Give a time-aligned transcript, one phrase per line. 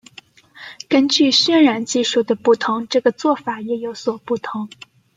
[0.89, 4.67] 根据渲染技术的不同这个做法也有所不同。